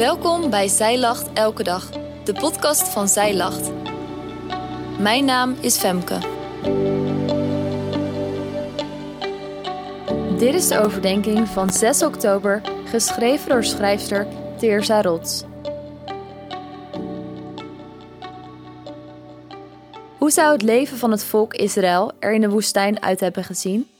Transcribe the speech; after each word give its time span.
Welkom 0.00 0.50
bij 0.50 0.68
Zij 0.68 0.98
Lacht 0.98 1.32
Elke 1.32 1.62
Dag, 1.62 1.90
de 2.24 2.32
podcast 2.32 2.88
van 2.88 3.08
Zij 3.08 3.36
Lacht. 3.36 3.70
Mijn 4.98 5.24
naam 5.24 5.56
is 5.60 5.76
Femke. 5.76 6.18
Dit 10.38 10.54
is 10.54 10.68
de 10.68 10.78
overdenking 10.84 11.48
van 11.48 11.70
6 11.70 12.02
oktober, 12.02 12.60
geschreven 12.84 13.48
door 13.48 13.64
schrijfster 13.64 14.26
Teersa 14.58 15.02
Rots. 15.02 15.44
Hoe 20.18 20.30
zou 20.30 20.52
het 20.52 20.62
leven 20.62 20.98
van 20.98 21.10
het 21.10 21.24
volk 21.24 21.54
Israël 21.54 22.12
er 22.18 22.32
in 22.32 22.40
de 22.40 22.50
woestijn 22.50 23.02
uit 23.02 23.20
hebben 23.20 23.44
gezien? 23.44 23.90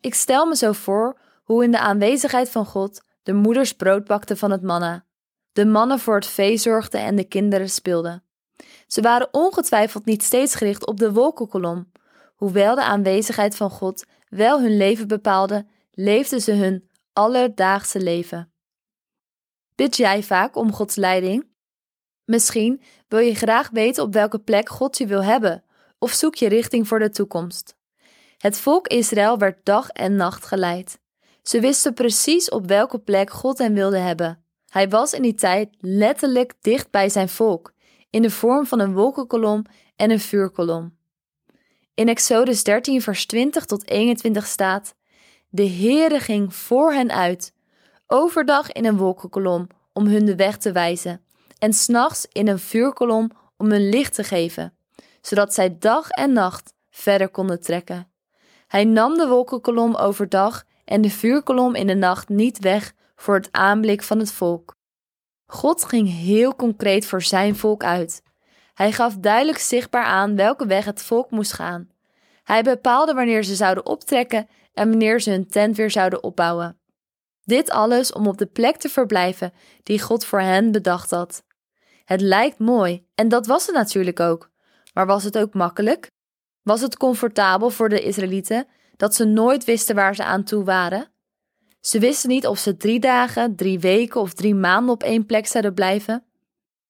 Ik 0.00 0.14
stel 0.14 0.46
me 0.46 0.56
zo 0.56 0.72
voor 0.72 1.16
hoe 1.44 1.64
in 1.64 1.70
de 1.70 1.78
aanwezigheid 1.78 2.50
van 2.50 2.66
God 2.66 3.04
de 3.22 3.32
moeders 3.32 3.72
brood 3.72 4.04
bakten 4.04 4.36
van 4.36 4.50
het 4.50 4.62
manna, 4.62 5.05
de 5.56 5.66
mannen 5.66 5.98
voor 5.98 6.14
het 6.14 6.26
vee 6.26 6.56
zorgden 6.56 7.00
en 7.00 7.16
de 7.16 7.24
kinderen 7.24 7.70
speelden. 7.70 8.22
Ze 8.86 9.00
waren 9.00 9.28
ongetwijfeld 9.30 10.04
niet 10.04 10.22
steeds 10.22 10.54
gericht 10.54 10.86
op 10.86 10.98
de 10.98 11.12
wolkenkolom. 11.12 11.92
Hoewel 12.34 12.74
de 12.74 12.84
aanwezigheid 12.84 13.56
van 13.56 13.70
God 13.70 14.04
wel 14.28 14.60
hun 14.60 14.76
leven 14.76 15.08
bepaalde, 15.08 15.66
leefden 15.90 16.40
ze 16.40 16.52
hun 16.52 16.88
alledaagse 17.12 18.00
leven. 18.00 18.52
Bid 19.74 19.96
jij 19.96 20.22
vaak 20.22 20.56
om 20.56 20.72
Gods 20.72 20.94
leiding? 20.94 21.48
Misschien 22.24 22.82
wil 23.08 23.18
je 23.18 23.34
graag 23.34 23.70
weten 23.70 24.02
op 24.02 24.12
welke 24.12 24.38
plek 24.38 24.68
God 24.68 24.98
je 24.98 25.06
wil 25.06 25.24
hebben, 25.24 25.64
of 25.98 26.12
zoek 26.12 26.34
je 26.34 26.48
richting 26.48 26.88
voor 26.88 26.98
de 26.98 27.10
toekomst. 27.10 27.76
Het 28.38 28.58
volk 28.58 28.86
Israël 28.86 29.38
werd 29.38 29.64
dag 29.64 29.88
en 29.88 30.16
nacht 30.16 30.46
geleid. 30.46 30.98
Ze 31.42 31.60
wisten 31.60 31.94
precies 31.94 32.48
op 32.48 32.66
welke 32.66 32.98
plek 32.98 33.30
God 33.30 33.58
hen 33.58 33.74
wilde 33.74 33.98
hebben. 33.98 34.45
Hij 34.68 34.88
was 34.88 35.12
in 35.12 35.22
die 35.22 35.34
tijd 35.34 35.68
letterlijk 35.80 36.52
dicht 36.60 36.90
bij 36.90 37.08
zijn 37.08 37.28
volk, 37.28 37.72
in 38.10 38.22
de 38.22 38.30
vorm 38.30 38.66
van 38.66 38.80
een 38.80 38.94
wolkenkolom 38.94 39.64
en 39.96 40.10
een 40.10 40.20
vuurkolom. 40.20 40.96
In 41.94 42.08
Exodus 42.08 42.64
13, 42.64 43.02
vers 43.02 43.26
20 43.26 43.64
tot 43.64 43.88
21 43.88 44.46
staat: 44.46 44.94
De 45.48 45.68
Heere 45.68 46.20
ging 46.20 46.54
voor 46.54 46.92
hen 46.92 47.10
uit, 47.10 47.52
overdag 48.06 48.72
in 48.72 48.84
een 48.84 48.96
wolkenkolom 48.96 49.66
om 49.92 50.06
hun 50.06 50.24
de 50.24 50.36
weg 50.36 50.56
te 50.56 50.72
wijzen, 50.72 51.24
en 51.58 51.72
s'nachts 51.72 52.26
in 52.32 52.48
een 52.48 52.58
vuurkolom 52.58 53.30
om 53.56 53.70
hun 53.70 53.88
licht 53.88 54.14
te 54.14 54.24
geven, 54.24 54.76
zodat 55.20 55.54
zij 55.54 55.76
dag 55.78 56.08
en 56.08 56.32
nacht 56.32 56.74
verder 56.90 57.28
konden 57.28 57.60
trekken. 57.60 58.10
Hij 58.66 58.84
nam 58.84 59.16
de 59.16 59.26
wolkenkolom 59.28 59.94
overdag 59.94 60.64
en 60.84 61.00
de 61.00 61.10
vuurkolom 61.10 61.74
in 61.74 61.86
de 61.86 61.94
nacht 61.94 62.28
niet 62.28 62.58
weg 62.58 62.94
voor 63.16 63.34
het 63.34 63.48
aanblik 63.50 64.02
van 64.02 64.18
het 64.18 64.32
volk. 64.32 64.74
God 65.46 65.84
ging 65.84 66.08
heel 66.08 66.56
concreet 66.56 67.06
voor 67.06 67.22
zijn 67.22 67.56
volk 67.56 67.84
uit. 67.84 68.22
Hij 68.74 68.92
gaf 68.92 69.14
duidelijk 69.16 69.58
zichtbaar 69.58 70.04
aan 70.04 70.36
welke 70.36 70.66
weg 70.66 70.84
het 70.84 71.02
volk 71.02 71.30
moest 71.30 71.52
gaan. 71.52 71.90
Hij 72.44 72.62
bepaalde 72.62 73.14
wanneer 73.14 73.44
ze 73.44 73.54
zouden 73.54 73.86
optrekken 73.86 74.48
en 74.74 74.88
wanneer 74.88 75.20
ze 75.20 75.30
hun 75.30 75.48
tent 75.48 75.76
weer 75.76 75.90
zouden 75.90 76.22
opbouwen. 76.22 76.78
Dit 77.44 77.70
alles 77.70 78.12
om 78.12 78.26
op 78.26 78.38
de 78.38 78.46
plek 78.46 78.76
te 78.76 78.88
verblijven 78.88 79.52
die 79.82 80.00
God 80.00 80.24
voor 80.24 80.40
hen 80.40 80.72
bedacht 80.72 81.10
had. 81.10 81.44
Het 82.04 82.20
lijkt 82.20 82.58
mooi, 82.58 83.06
en 83.14 83.28
dat 83.28 83.46
was 83.46 83.66
het 83.66 83.74
natuurlijk 83.74 84.20
ook. 84.20 84.50
Maar 84.94 85.06
was 85.06 85.24
het 85.24 85.38
ook 85.38 85.54
makkelijk? 85.54 86.10
Was 86.62 86.80
het 86.80 86.96
comfortabel 86.96 87.70
voor 87.70 87.88
de 87.88 88.00
Israëlieten 88.00 88.66
dat 88.96 89.14
ze 89.14 89.24
nooit 89.24 89.64
wisten 89.64 89.94
waar 89.94 90.14
ze 90.14 90.24
aan 90.24 90.44
toe 90.44 90.64
waren? 90.64 91.08
Ze 91.86 91.98
wisten 91.98 92.28
niet 92.28 92.46
of 92.46 92.58
ze 92.58 92.76
drie 92.76 93.00
dagen, 93.00 93.56
drie 93.56 93.78
weken 93.78 94.20
of 94.20 94.32
drie 94.32 94.54
maanden 94.54 94.94
op 94.94 95.02
één 95.02 95.26
plek 95.26 95.46
zouden 95.46 95.74
blijven. 95.74 96.24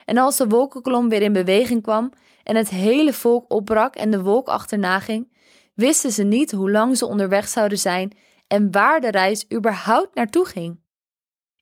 En 0.04 0.18
als 0.18 0.36
de 0.36 0.46
wolkenkolom 0.46 1.08
weer 1.08 1.22
in 1.22 1.32
beweging 1.32 1.82
kwam 1.82 2.12
en 2.42 2.56
het 2.56 2.68
hele 2.68 3.12
volk 3.12 3.52
opbrak 3.52 3.94
en 3.94 4.10
de 4.10 4.22
wolk 4.22 4.48
achterna 4.48 5.00
ging, 5.00 5.32
wisten 5.74 6.12
ze 6.12 6.22
niet 6.22 6.52
hoe 6.52 6.70
lang 6.70 6.96
ze 6.96 7.06
onderweg 7.06 7.48
zouden 7.48 7.78
zijn 7.78 8.16
en 8.46 8.70
waar 8.70 9.00
de 9.00 9.10
reis 9.10 9.46
überhaupt 9.52 10.14
naartoe 10.14 10.44
ging. 10.44 10.80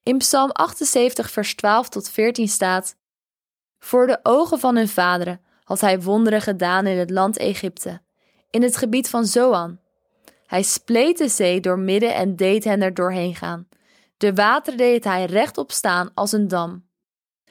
In 0.02 0.18
Psalm 0.18 0.50
78, 0.50 1.30
vers 1.30 1.54
12 1.54 1.88
tot 1.88 2.08
14 2.08 2.48
staat: 2.48 2.96
Voor 3.78 4.06
de 4.06 4.18
ogen 4.22 4.58
van 4.58 4.76
hun 4.76 4.88
vaderen 4.88 5.40
had 5.64 5.80
hij 5.80 6.00
wonderen 6.00 6.40
gedaan 6.40 6.86
in 6.86 6.98
het 6.98 7.10
land 7.10 7.36
Egypte, 7.36 8.00
in 8.50 8.62
het 8.62 8.76
gebied 8.76 9.08
van 9.08 9.26
Zoan. 9.26 9.82
Hij 10.54 10.62
spleet 10.62 11.18
de 11.18 11.28
zee 11.28 11.60
door 11.60 11.78
midden 11.78 12.14
en 12.14 12.36
deed 12.36 12.64
hen 12.64 12.82
er 12.82 12.94
doorheen 12.94 13.34
gaan. 13.34 13.68
De 14.16 14.34
wateren 14.34 14.78
deed 14.78 15.04
hij 15.04 15.24
rechtop 15.24 15.72
staan 15.72 16.10
als 16.14 16.32
een 16.32 16.48
dam. 16.48 16.88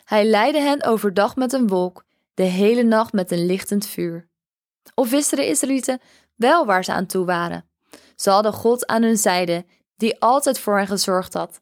Hij 0.04 0.26
leidde 0.26 0.60
hen 0.60 0.84
overdag 0.84 1.36
met 1.36 1.54
een 1.54 1.68
wolk, 1.68 2.06
de 2.34 2.44
hele 2.44 2.84
nacht 2.84 3.14
met 3.14 3.32
een 3.32 3.46
lichtend 3.46 3.86
vuur. 3.86 4.30
Of 4.96 5.10
wisten 5.10 5.38
de 5.38 5.48
Israëlieten 5.48 6.00
wel 6.36 6.66
waar 6.66 6.84
ze 6.84 6.94
aan 6.94 7.06
toe 7.06 7.26
waren? 7.26 7.70
Ze 8.16 8.30
hadden 8.30 8.54
God 8.54 8.88
aan 8.88 9.04
hun 9.04 9.18
zijde, 9.18 9.66
die 9.96 10.20
altijd 10.20 10.60
voor 10.60 10.78
hen 10.78 10.88
gezorgd 10.88 11.34
had. 11.34 11.62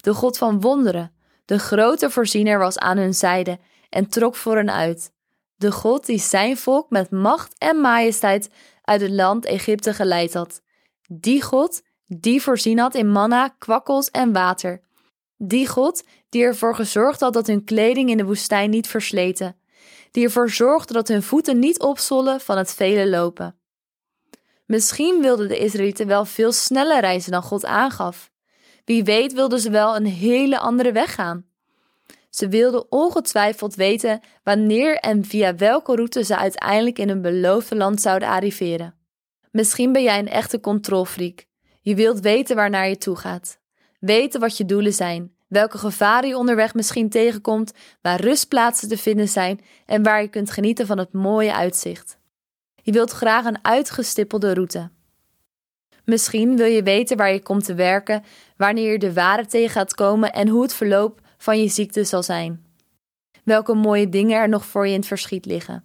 De 0.00 0.14
God 0.14 0.38
van 0.38 0.60
wonderen, 0.60 1.12
de 1.44 1.58
grote 1.58 2.10
voorziener 2.10 2.58
was 2.58 2.78
aan 2.78 2.98
hun 2.98 3.14
zijde 3.14 3.58
en 3.88 4.08
trok 4.08 4.36
voor 4.36 4.56
hen 4.56 4.72
uit. 4.72 5.12
De 5.54 5.72
God 5.72 6.06
die 6.06 6.20
zijn 6.20 6.56
volk 6.56 6.90
met 6.90 7.10
macht 7.10 7.58
en 7.58 7.76
majesteit 7.80 8.50
uit 8.82 9.00
het 9.00 9.10
land 9.10 9.44
Egypte 9.44 9.94
geleid 9.94 10.34
had. 10.34 10.62
Die 11.10 11.42
God 11.42 11.82
die 12.06 12.42
voorzien 12.42 12.78
had 12.78 12.94
in 12.94 13.10
manna, 13.10 13.48
kwakkels 13.48 14.10
en 14.10 14.32
water. 14.32 14.80
Die 15.36 15.66
God 15.66 16.04
die 16.28 16.42
ervoor 16.42 16.74
gezorgd 16.74 17.20
had 17.20 17.32
dat 17.32 17.46
hun 17.46 17.64
kleding 17.64 18.10
in 18.10 18.16
de 18.16 18.24
woestijn 18.24 18.70
niet 18.70 18.86
versleten. 18.86 19.56
Die 20.10 20.24
ervoor 20.24 20.50
zorgde 20.50 20.92
dat 20.92 21.08
hun 21.08 21.22
voeten 21.22 21.58
niet 21.58 21.80
opzollen 21.80 22.40
van 22.40 22.58
het 22.58 22.74
vele 22.74 23.08
lopen. 23.08 23.56
Misschien 24.66 25.20
wilden 25.20 25.48
de 25.48 25.58
Israëlieten 25.58 26.06
wel 26.06 26.24
veel 26.24 26.52
sneller 26.52 27.00
reizen 27.00 27.32
dan 27.32 27.42
God 27.42 27.64
aangaf. 27.64 28.30
Wie 28.84 29.04
weet 29.04 29.32
wilden 29.32 29.60
ze 29.60 29.70
wel 29.70 29.96
een 29.96 30.06
hele 30.06 30.58
andere 30.58 30.92
weg 30.92 31.14
gaan. 31.14 31.46
Ze 32.30 32.48
wilden 32.48 32.92
ongetwijfeld 32.92 33.74
weten 33.74 34.20
wanneer 34.42 34.96
en 34.96 35.24
via 35.24 35.54
welke 35.54 35.94
route 35.94 36.24
ze 36.24 36.36
uiteindelijk 36.36 36.98
in 36.98 37.08
hun 37.08 37.22
beloofde 37.22 37.76
land 37.76 38.00
zouden 38.00 38.28
arriveren. 38.28 38.97
Misschien 39.50 39.92
ben 39.92 40.02
jij 40.02 40.18
een 40.18 40.28
echte 40.28 40.60
controlfreak. 40.60 41.46
Je 41.80 41.94
wilt 41.94 42.20
weten 42.20 42.56
waar 42.56 42.70
naar 42.70 42.88
je 42.88 42.98
toe 42.98 43.16
gaat. 43.16 43.58
Weten 44.00 44.40
wat 44.40 44.56
je 44.56 44.64
doelen 44.64 44.92
zijn, 44.92 45.32
welke 45.48 45.78
gevaren 45.78 46.28
je 46.28 46.36
onderweg 46.36 46.74
misschien 46.74 47.08
tegenkomt, 47.08 47.72
waar 48.02 48.20
rustplaatsen 48.20 48.88
te 48.88 48.98
vinden 48.98 49.28
zijn 49.28 49.60
en 49.86 50.02
waar 50.02 50.22
je 50.22 50.28
kunt 50.28 50.50
genieten 50.50 50.86
van 50.86 50.98
het 50.98 51.12
mooie 51.12 51.54
uitzicht. 51.54 52.18
Je 52.82 52.92
wilt 52.92 53.10
graag 53.10 53.44
een 53.44 53.64
uitgestippelde 53.64 54.54
route. 54.54 54.90
Misschien 56.04 56.56
wil 56.56 56.66
je 56.66 56.82
weten 56.82 57.16
waar 57.16 57.32
je 57.32 57.42
komt 57.42 57.64
te 57.64 57.74
werken, 57.74 58.24
wanneer 58.56 58.92
je 58.92 58.98
de 58.98 59.12
ware 59.12 59.46
tegen 59.46 59.70
gaat 59.70 59.94
komen 59.94 60.32
en 60.32 60.48
hoe 60.48 60.62
het 60.62 60.74
verloop 60.74 61.20
van 61.38 61.60
je 61.60 61.68
ziekte 61.68 62.04
zal 62.04 62.22
zijn. 62.22 62.64
Welke 63.44 63.74
mooie 63.74 64.08
dingen 64.08 64.36
er 64.36 64.48
nog 64.48 64.64
voor 64.66 64.86
je 64.86 64.92
in 64.92 64.98
het 64.98 65.08
verschiet 65.08 65.46
liggen. 65.46 65.84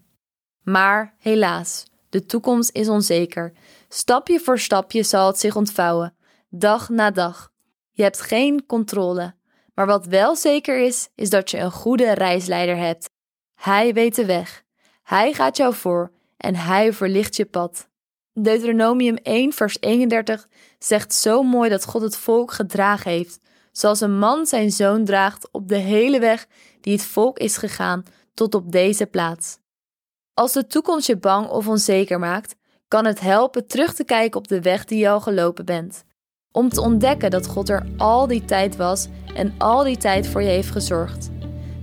Maar 0.63 1.15
helaas, 1.17 1.85
de 2.13 2.25
toekomst 2.25 2.69
is 2.73 2.89
onzeker. 2.89 3.53
Stapje 3.89 4.39
voor 4.39 4.59
stapje 4.59 5.03
zal 5.03 5.27
het 5.27 5.39
zich 5.39 5.55
ontvouwen, 5.55 6.15
dag 6.49 6.89
na 6.89 7.11
dag. 7.11 7.51
Je 7.91 8.03
hebt 8.03 8.21
geen 8.21 8.65
controle. 8.65 9.35
Maar 9.73 9.85
wat 9.85 10.05
wel 10.05 10.35
zeker 10.35 10.79
is, 10.85 11.09
is 11.15 11.29
dat 11.29 11.51
je 11.51 11.57
een 11.57 11.71
goede 11.71 12.11
reisleider 12.11 12.77
hebt. 12.77 13.09
Hij 13.55 13.93
weet 13.93 14.15
de 14.15 14.25
weg. 14.25 14.63
Hij 15.03 15.33
gaat 15.33 15.57
jou 15.57 15.73
voor 15.73 16.11
en 16.37 16.55
hij 16.55 16.93
verlicht 16.93 17.35
je 17.35 17.45
pad. 17.45 17.89
Deuteronomium 18.33 19.15
1, 19.15 19.53
vers 19.53 19.77
31 19.79 20.47
zegt 20.79 21.13
zo 21.13 21.43
mooi 21.43 21.69
dat 21.69 21.85
God 21.85 22.01
het 22.01 22.17
volk 22.17 22.51
gedragen 22.51 23.11
heeft, 23.11 23.39
zoals 23.71 24.01
een 24.01 24.17
man 24.17 24.45
zijn 24.45 24.71
zoon 24.71 25.05
draagt 25.05 25.51
op 25.51 25.67
de 25.67 25.77
hele 25.77 26.19
weg 26.19 26.47
die 26.81 26.93
het 26.93 27.05
volk 27.05 27.39
is 27.39 27.57
gegaan 27.57 28.03
tot 28.33 28.55
op 28.55 28.71
deze 28.71 29.05
plaats. 29.05 29.61
Als 30.33 30.53
de 30.53 30.67
toekomst 30.67 31.07
je 31.07 31.17
bang 31.17 31.47
of 31.47 31.67
onzeker 31.67 32.19
maakt, 32.19 32.55
kan 32.87 33.05
het 33.05 33.19
helpen 33.19 33.67
terug 33.67 33.93
te 33.93 34.03
kijken 34.03 34.39
op 34.39 34.47
de 34.47 34.61
weg 34.61 34.85
die 34.85 34.99
je 34.99 35.09
al 35.09 35.21
gelopen 35.21 35.65
bent. 35.65 36.03
Om 36.51 36.69
te 36.69 36.81
ontdekken 36.81 37.31
dat 37.31 37.47
God 37.47 37.69
er 37.69 37.85
al 37.97 38.27
die 38.27 38.45
tijd 38.45 38.75
was 38.75 39.07
en 39.35 39.53
al 39.57 39.83
die 39.83 39.97
tijd 39.97 40.27
voor 40.27 40.41
je 40.41 40.49
heeft 40.49 40.71
gezorgd. 40.71 41.29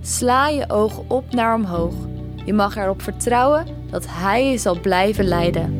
Sla 0.01 0.47
je 0.47 0.69
ogen 0.69 1.09
op 1.09 1.33
naar 1.33 1.55
omhoog. 1.55 1.93
Je 2.45 2.53
mag 2.53 2.75
erop 2.75 3.01
vertrouwen 3.01 3.65
dat 3.89 4.05
Hij 4.07 4.51
je 4.51 4.57
zal 4.57 4.79
blijven 4.79 5.25
leiden. 5.25 5.79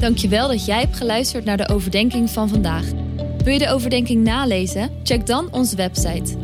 Dankjewel 0.00 0.48
dat 0.48 0.64
jij 0.64 0.80
hebt 0.80 0.96
geluisterd 0.96 1.44
naar 1.44 1.56
de 1.56 1.68
overdenking 1.68 2.30
van 2.30 2.48
vandaag. 2.48 2.84
Wil 3.44 3.52
je 3.52 3.58
de 3.58 3.70
overdenking 3.70 4.24
nalezen? 4.24 4.90
Check 5.02 5.26
dan 5.26 5.48
onze 5.52 5.76
website 5.76 6.43